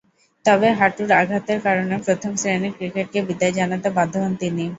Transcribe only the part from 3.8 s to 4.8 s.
বাধ্য হন তিনি।